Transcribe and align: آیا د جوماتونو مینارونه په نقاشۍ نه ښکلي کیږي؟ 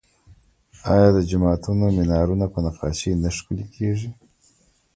آیا 0.93 1.09
د 1.15 1.19
جوماتونو 1.29 1.85
مینارونه 1.97 2.45
په 2.53 2.59
نقاشۍ 2.65 3.11
نه 3.23 3.29
ښکلي 3.35 3.65
کیږي؟ 3.75 4.09